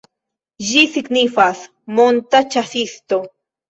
Ĝi 0.69 0.85
signifas 0.95 1.63
"monta 2.01 2.45
ĉasisto". 2.53 3.27